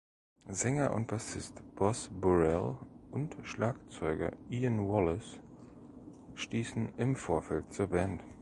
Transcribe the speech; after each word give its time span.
Sänger 0.49 0.93
und 0.95 1.05
Bassist 1.05 1.61
Boz 1.75 2.09
Burrell 2.11 2.75
und 3.11 3.35
Schlagzeuger 3.43 4.31
Ian 4.49 4.79
Wallace 4.89 5.39
stießen 6.33 6.95
im 6.97 7.15
Vorfeld 7.15 7.71
zur 7.71 7.85
Band. 7.85 8.23